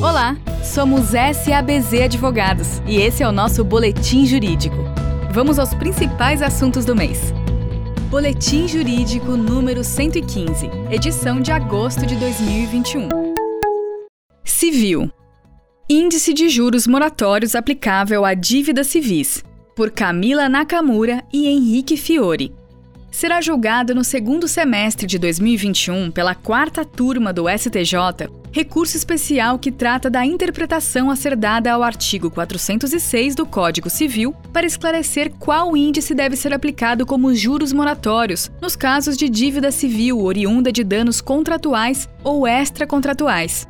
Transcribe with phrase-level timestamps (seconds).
[0.00, 4.76] Olá, somos SABZ Advogados e esse é o nosso Boletim Jurídico.
[5.32, 7.34] Vamos aos principais assuntos do mês.
[8.08, 13.08] Boletim Jurídico número 115, edição de agosto de 2021.
[14.44, 15.10] Civil.
[15.90, 19.42] Índice de juros moratórios aplicável a dívidas civis,
[19.74, 22.54] por Camila Nakamura e Henrique Fiore
[23.18, 29.72] será julgado no segundo semestre de 2021 pela quarta turma do STJ recurso especial que
[29.72, 35.76] trata da interpretação a ser dada ao artigo 406 do Código Civil para esclarecer qual
[35.76, 41.20] índice deve ser aplicado como juros moratórios nos casos de dívida civil oriunda de danos
[41.20, 43.66] contratuais ou extracontratuais.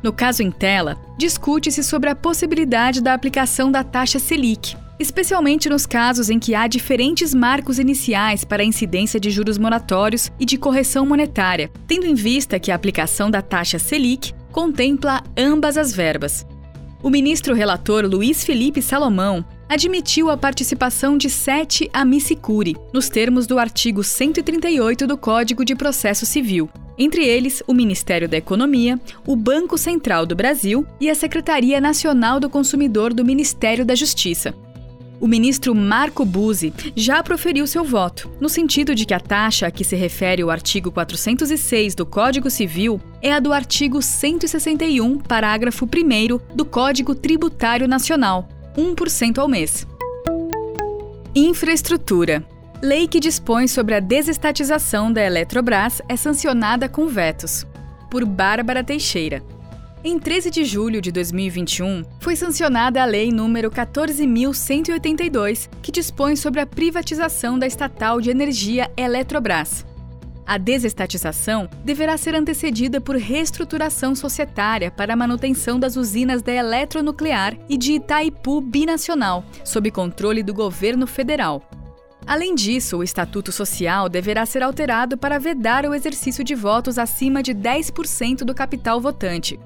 [0.00, 5.86] No caso em tela, discute-se sobre a possibilidade da aplicação da taxa Selic, especialmente nos
[5.86, 10.56] casos em que há diferentes marcos iniciais para a incidência de juros moratórios e de
[10.56, 16.46] correção monetária, tendo em vista que a aplicação da taxa Selic contempla ambas as verbas.
[17.02, 23.58] O ministro relator Luiz Felipe Salomão admitiu a participação de sete amicicuri, nos termos do
[23.58, 29.76] artigo 138 do Código de Processo Civil, entre eles o Ministério da Economia, o Banco
[29.76, 34.54] Central do Brasil e a Secretaria Nacional do Consumidor do Ministério da Justiça.
[35.22, 39.70] O ministro Marco Buzzi já proferiu seu voto, no sentido de que a taxa a
[39.70, 45.86] que se refere o artigo 406 do Código Civil é a do artigo 161, parágrafo
[45.86, 49.86] 1 do Código Tributário Nacional, 1% ao mês.
[51.36, 52.44] Infraestrutura.
[52.82, 57.64] Lei que dispõe sobre a desestatização da Eletrobras é sancionada com vetos.
[58.10, 59.40] Por Bárbara Teixeira.
[60.04, 66.58] Em 13 de julho de 2021, foi sancionada a Lei nº 14.182, que dispõe sobre
[66.58, 69.86] a privatização da estatal de energia Eletrobras.
[70.44, 77.56] A desestatização deverá ser antecedida por reestruturação societária para a manutenção das usinas da Eletronuclear
[77.68, 81.62] e de Itaipu Binacional, sob controle do governo federal.
[82.26, 87.40] Além disso, o Estatuto Social deverá ser alterado para vedar o exercício de votos acima
[87.40, 89.58] de 10% do capital votante,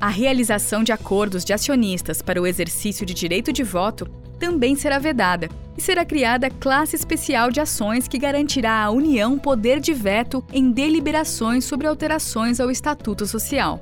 [0.00, 4.06] a realização de acordos de acionistas para o exercício de direito de voto
[4.38, 9.78] também será vedada e será criada classe especial de ações que garantirá à União poder
[9.78, 13.78] de veto em deliberações sobre alterações ao Estatuto Social.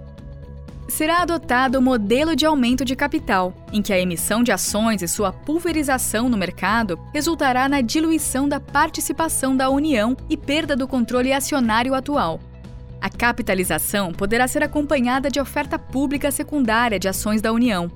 [0.89, 5.07] Será adotado o modelo de aumento de capital, em que a emissão de ações e
[5.07, 11.33] sua pulverização no mercado resultará na diluição da participação da União e perda do controle
[11.33, 12.41] acionário atual,
[13.01, 17.91] a capitalização poderá ser acompanhada de oferta pública secundária de ações da União.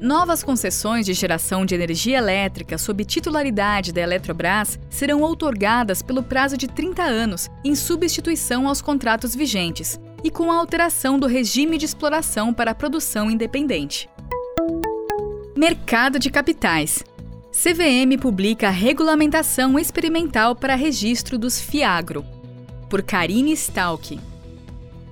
[0.00, 6.56] Novas concessões de geração de energia elétrica sob titularidade da Eletrobras serão outorgadas pelo prazo
[6.56, 11.84] de 30 anos, em substituição aos contratos vigentes, e com a alteração do regime de
[11.84, 14.08] exploração para a produção independente.
[15.56, 17.04] Mercado de capitais.
[17.52, 22.24] CVM publica regulamentação experimental para registro dos FIAGRO.
[22.90, 24.31] Por Karine Stalk.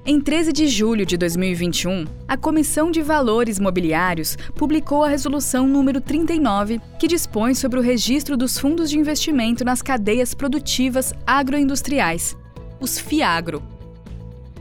[0.04, 6.00] Em 13 de julho de 2021, a Comissão de Valores Mobiliários publicou a Resolução número
[6.00, 12.34] 39, que dispõe sobre o registro dos fundos de investimento nas cadeias produtivas agroindustriais,
[12.80, 13.62] os FIAGRO.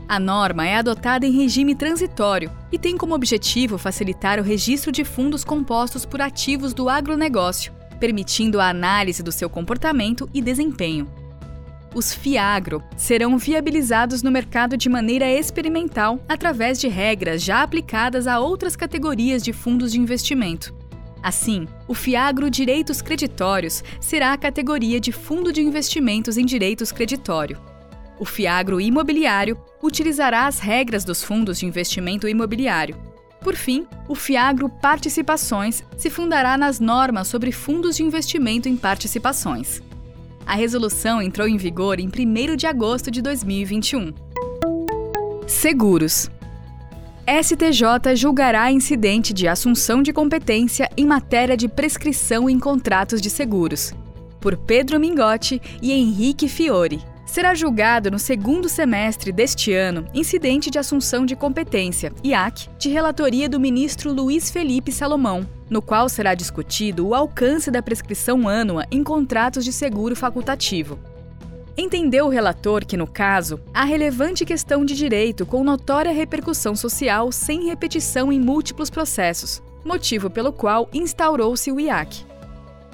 [0.06, 5.04] A norma é adotada em regime transitório e tem como objetivo facilitar o registro de
[5.04, 11.08] fundos compostos por ativos do agronegócio, permitindo a análise do seu comportamento e desempenho
[11.94, 18.38] os FIAGRO serão viabilizados no mercado de maneira experimental através de regras já aplicadas a
[18.38, 20.74] outras categorias de fundos de investimento.
[21.22, 27.58] Assim, o FIAGRO Direitos Creditórios será a categoria de fundo de investimentos em direitos creditório.
[28.18, 32.96] O FIAGRO Imobiliário utilizará as regras dos fundos de investimento imobiliário.
[33.40, 39.82] Por fim, o FIAGRO Participações se fundará nas normas sobre fundos de investimento em participações.
[40.46, 44.12] A resolução entrou em vigor em 1 de agosto de 2021.
[45.46, 46.30] Seguros.
[47.26, 53.94] STJ julgará incidente de assunção de competência em matéria de prescrição em contratos de seguros.
[54.40, 60.78] Por Pedro Mingotti e Henrique Fiore será julgado no segundo semestre deste ano incidente de
[60.78, 67.06] assunção de competência, IAC, de relatoria do ministro Luiz Felipe Salomão, no qual será discutido
[67.06, 70.98] o alcance da prescrição ânua em contratos de seguro facultativo.
[71.78, 77.30] Entendeu o relator que, no caso, há relevante questão de direito com notória repercussão social
[77.30, 82.26] sem repetição em múltiplos processos, motivo pelo qual instaurou-se o IAC.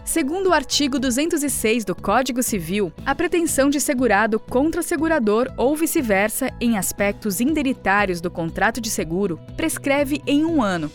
[0.05, 6.49] Segundo o artigo 206 do Código Civil, a pretensão de segurado contra segurador ou vice-versa
[6.61, 10.93] em aspectos indenitários do contrato de seguro prescreve em um ano.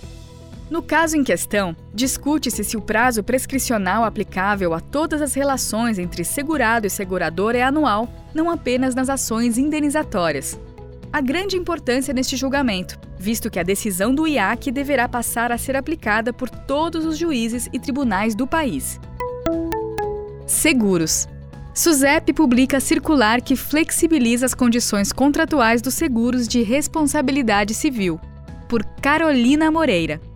[0.72, 6.24] No caso em questão, discute-se se o prazo prescricional aplicável a todas as relações entre
[6.24, 10.58] segurado e segurador é anual, não apenas nas ações indenizatórias.
[11.12, 15.76] Há grande importância neste julgamento, visto que a decisão do IAC deverá passar a ser
[15.76, 18.98] aplicada por todos os juízes e tribunais do país.
[20.48, 21.28] Seguros.
[21.74, 28.18] SUSEP publica circular que flexibiliza as condições contratuais dos seguros de responsabilidade civil.
[28.70, 30.31] Por Carolina Moreira.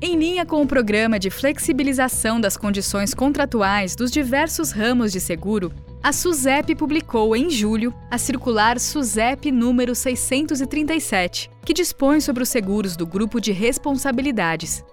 [0.00, 5.72] Em linha com o programa de flexibilização das condições contratuais dos diversos ramos de seguro,
[6.02, 12.94] a SUSEP publicou em julho a circular SUSEP número 637, que dispõe sobre os seguros
[12.94, 14.84] do grupo de responsabilidades.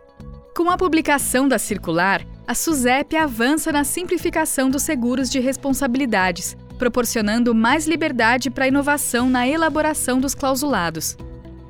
[0.56, 7.54] Com a publicação da circular, a SUSEP avança na simplificação dos seguros de responsabilidades, proporcionando
[7.54, 11.18] mais liberdade para a inovação na elaboração dos clausulados.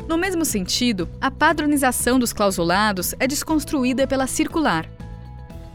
[0.07, 4.89] No mesmo sentido, a padronização dos clausulados é desconstruída pela circular.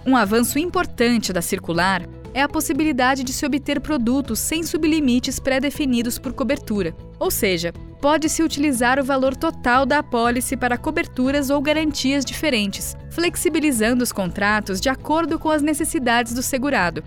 [0.07, 6.19] Um avanço importante da circular é a possibilidade de se obter produtos sem sublimites pré-definidos
[6.19, 6.95] por cobertura.
[7.19, 14.05] Ou seja, pode-se utilizar o valor total da apólice para coberturas ou garantias diferentes, flexibilizando
[14.05, 17.03] os contratos de acordo com as necessidades do segurado.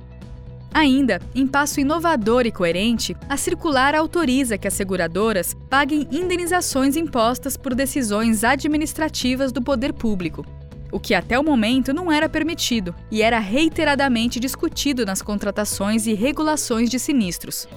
[0.73, 7.57] Ainda, em passo inovador e coerente, a circular autoriza que as seguradoras paguem indenizações impostas
[7.57, 10.45] por decisões administrativas do poder público,
[10.89, 16.13] o que até o momento não era permitido e era reiteradamente discutido nas contratações e
[16.13, 17.67] regulações de sinistros.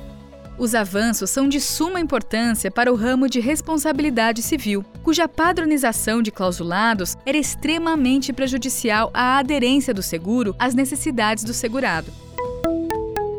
[0.56, 6.31] Os avanços são de suma importância para o ramo de responsabilidade civil, cuja padronização de
[6.31, 12.12] clausulados era extremamente prejudicial à aderência do seguro às necessidades do segurado.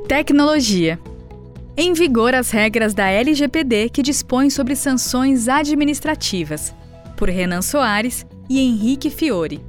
[0.07, 0.99] Tecnologia.
[1.75, 6.75] Em vigor as regras da LGPD que dispõem sobre sanções administrativas.
[7.17, 9.59] Por Renan Soares, e Henrique Fiore.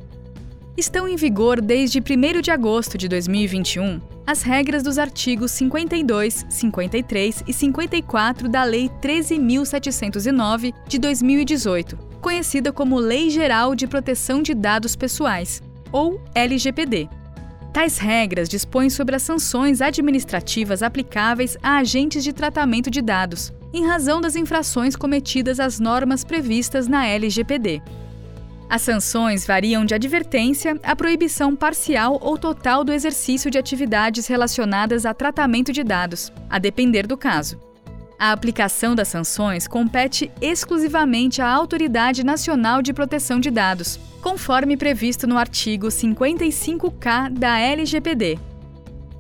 [0.77, 7.45] Estão em vigor desde 1 de agosto de 2021 as regras dos artigos 52, 53
[7.47, 14.97] e 54 da Lei 13.709 de 2018, conhecida como Lei Geral de Proteção de Dados
[14.97, 15.63] Pessoais,
[15.93, 17.09] ou LGPD.
[17.77, 23.87] Tais regras dispõem sobre as sanções administrativas aplicáveis a agentes de tratamento de dados, em
[23.87, 27.83] razão das infrações cometidas às normas previstas na LGPD.
[28.67, 35.05] As sanções variam de advertência a proibição parcial ou total do exercício de atividades relacionadas
[35.05, 37.66] a tratamento de dados, a depender do caso.
[38.19, 45.27] A aplicação das sanções compete exclusivamente à Autoridade Nacional de Proteção de Dados, conforme previsto
[45.27, 48.39] no artigo 55K da LGPD.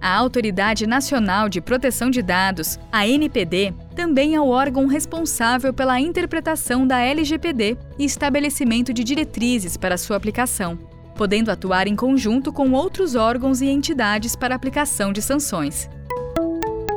[0.00, 6.00] A Autoridade Nacional de Proteção de Dados, a NPD, também é o órgão responsável pela
[6.00, 10.78] interpretação da LGPD e estabelecimento de diretrizes para sua aplicação,
[11.14, 15.88] podendo atuar em conjunto com outros órgãos e entidades para aplicação de sanções.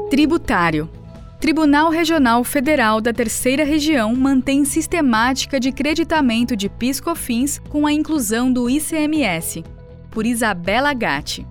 [0.09, 0.89] Tributário.
[1.39, 8.51] Tribunal Regional Federal da Terceira Região mantém sistemática de creditamento de PIS/COFINS com a inclusão
[8.51, 9.63] do ICMS.
[10.11, 11.47] Por Isabela Gatti.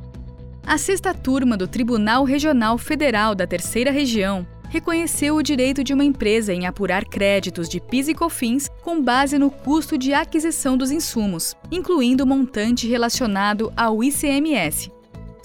[0.67, 6.05] A sexta turma do Tribunal Regional Federal da Terceira Região reconheceu o direito de uma
[6.05, 10.91] empresa em apurar créditos de PIS e COFINS com base no custo de aquisição dos
[10.91, 14.93] insumos, incluindo o montante relacionado ao ICMS,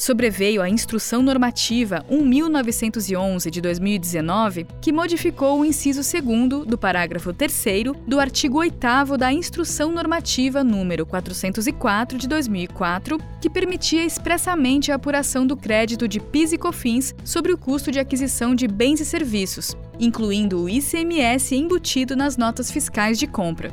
[0.03, 7.85] sobreveio a Instrução Normativa 1911 de 2019, que modificou o inciso 2 do parágrafo 3
[8.05, 15.47] do artigo 8 da Instrução Normativa número 404 de 2004, que permitia expressamente a apuração
[15.47, 19.73] do crédito de PIS e COFINS sobre o custo de aquisição de bens e serviços,
[19.97, 23.71] incluindo o ICMS embutido nas notas fiscais de compra.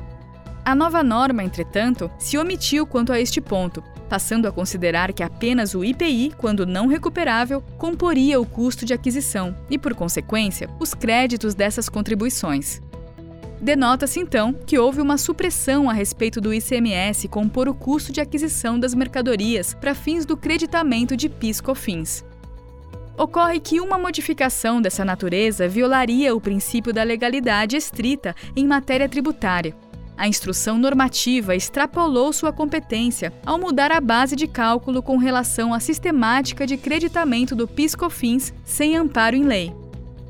[0.65, 5.73] A nova norma, entretanto, se omitiu quanto a este ponto, passando a considerar que apenas
[5.73, 11.55] o IPI, quando não recuperável, comporia o custo de aquisição e, por consequência, os créditos
[11.55, 12.83] dessas contribuições.
[13.61, 18.81] Denota-se então que houve uma supressão a respeito do ICMS compor o custo de aquisição
[18.81, 22.25] das mercadorias para fins do creditamento de PIS/COFINS.
[23.17, 29.77] Ocorre que uma modificação dessa natureza violaria o princípio da legalidade estrita em matéria tributária,
[30.21, 35.81] a instrução normativa extrapolou sua competência ao mudar a base de cálculo com relação à
[35.81, 39.73] sistemática de creditamento do PIS/COFINS sem amparo em lei.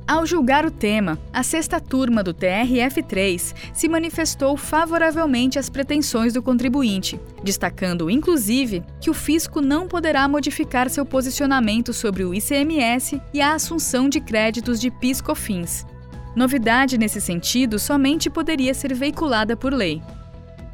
[0.07, 6.41] Ao julgar o tema, a sexta turma do TRF3 se manifestou favoravelmente às pretensões do
[6.41, 13.41] contribuinte, destacando, inclusive, que o fisco não poderá modificar seu posicionamento sobre o ICMS e
[13.41, 15.85] a assunção de créditos de PIS/COFINS.
[16.35, 20.03] Novidade nesse sentido somente poderia ser veiculada por lei.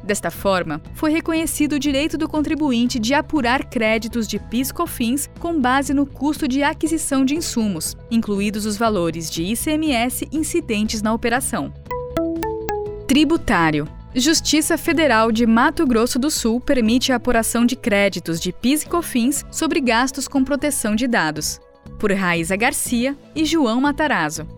[0.03, 5.93] Desta forma, foi reconhecido o direito do contribuinte de apurar créditos de PIS/COFINS com base
[5.93, 11.73] no custo de aquisição de insumos, incluídos os valores de ICMS incidentes na operação.
[13.05, 13.85] Tributário.
[14.15, 18.87] Justiça Federal de Mato Grosso do Sul permite a apuração de créditos de PIS e
[18.87, 21.59] COFINS sobre gastos com proteção de dados.
[21.99, 24.56] Por Raíza Garcia e João Matarazzo.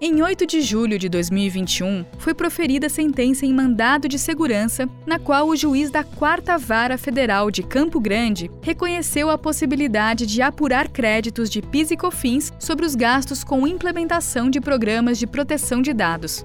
[0.00, 5.48] Em 8 de julho de 2021, foi proferida sentença em mandado de segurança, na qual
[5.48, 11.48] o juiz da Quarta Vara Federal de Campo Grande reconheceu a possibilidade de apurar créditos
[11.48, 16.44] de PIS e COFINS sobre os gastos com implementação de programas de proteção de dados.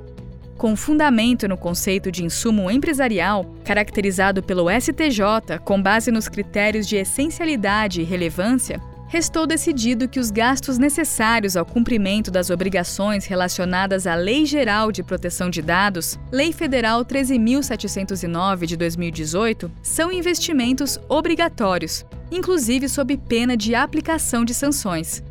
[0.56, 6.98] Com fundamento no conceito de insumo empresarial, caracterizado pelo STJ com base nos critérios de
[6.98, 8.80] essencialidade e relevância,
[9.10, 15.02] restou decidido que os gastos necessários ao cumprimento das obrigações relacionadas à Lei Geral de
[15.02, 23.74] Proteção de Dados, Lei Federal 13.709 de 2018, são investimentos obrigatórios, inclusive sob pena de
[23.74, 25.24] aplicação de sanções.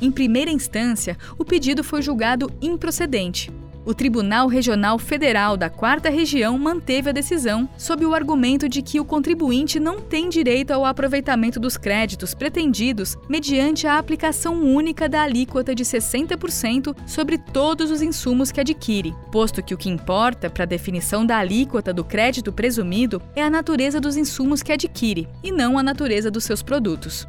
[0.00, 3.50] Em primeira instância, o pedido foi julgado improcedente,
[3.84, 9.00] o Tribunal Regional Federal da Quarta Região manteve a decisão sob o argumento de que
[9.00, 15.22] o contribuinte não tem direito ao aproveitamento dos créditos pretendidos mediante a aplicação única da
[15.22, 20.64] alíquota de 60% sobre todos os insumos que adquire, posto que o que importa para
[20.64, 25.50] a definição da alíquota do crédito presumido é a natureza dos insumos que adquire e
[25.50, 27.26] não a natureza dos seus produtos.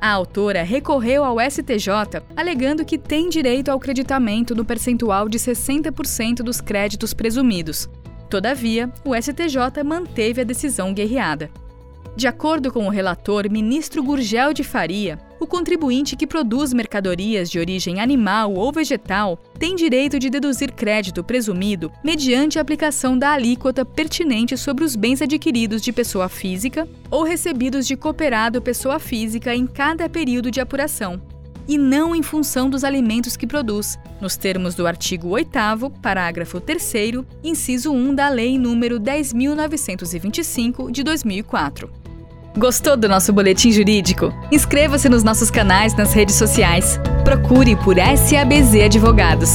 [0.00, 6.36] A autora recorreu ao STJ alegando que tem direito ao creditamento no percentual de 60%
[6.36, 7.88] dos créditos presumidos.
[8.30, 11.50] Todavia, o STJ manteve a decisão guerreada.
[12.14, 17.58] De acordo com o relator ministro Gurgel de Faria, o contribuinte que produz mercadorias de
[17.58, 23.84] origem animal ou vegetal tem direito de deduzir crédito presumido mediante a aplicação da alíquota
[23.84, 29.66] pertinente sobre os bens adquiridos de pessoa física ou recebidos de cooperado pessoa física em
[29.66, 31.20] cada período de apuração,
[31.68, 35.50] e não em função dos alimentos que produz, nos termos do artigo 8
[36.02, 36.92] parágrafo 3
[37.44, 41.97] inciso 1 da Lei nº 10.925 de 2004.
[42.58, 44.34] Gostou do nosso boletim jurídico?
[44.50, 46.98] Inscreva-se nos nossos canais nas redes sociais.
[47.22, 49.54] Procure por SABZ Advogados.